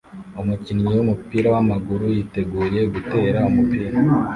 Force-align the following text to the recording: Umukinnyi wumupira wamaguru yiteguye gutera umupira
Umukinnyi 0.41 0.87
wumupira 0.95 1.47
wamaguru 1.55 2.05
yiteguye 2.15 2.79
gutera 2.93 3.39
umupira 3.49 3.97